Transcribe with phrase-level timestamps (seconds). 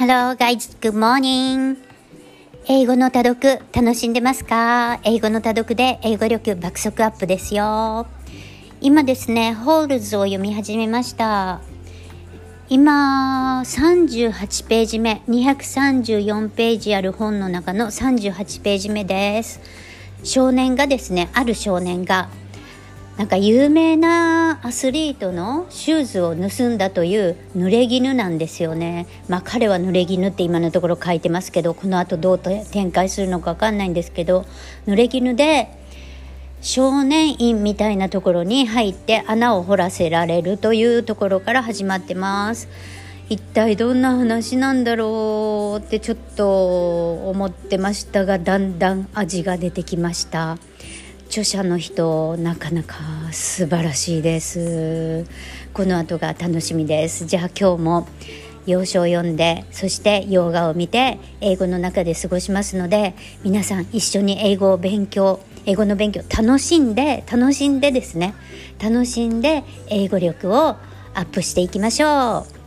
[0.00, 1.76] Hello guys, good morning.
[2.66, 4.98] 英語の多読楽しんでますか？
[5.04, 8.06] 英語の多読で英語力爆速アップですよ。
[8.80, 11.60] 今ですね、ホールズを読み始めました。
[12.70, 19.60] 今、38ページ目、234ページある本の中の38ページ目です。
[20.24, 22.30] 少年がですね、ある少年が
[23.20, 29.06] なんか有名なアスリートのシューズを盗んだという濡れ衣なんですよね。
[29.28, 34.46] まあ彼は濡れ衣って今のところ書いてますけどこの後どう展開するのか分かんないんですけど
[34.86, 35.68] 濡れ衣で
[36.62, 42.70] 少年院みたいなところに入って穴を掘らせられるというところから始まってます。
[43.28, 50.56] 一体どんな話なんだろうってちょっと思ってましたがだんだん味が出てきました。
[51.30, 52.96] 著者の人なかなか
[53.30, 55.24] 素晴らしいです。
[55.72, 57.24] この後が楽しみです。
[57.24, 58.08] じゃあ今日も
[58.66, 68.34] 洋書を読んでそして洋画を見て英語の中で過ごしますので皆さん一緒に英語を勉強英語の勉強楽しんで楽しんでですね。
[68.82, 70.76] 楽しんで英語力を
[71.14, 72.59] アップしていきましょう。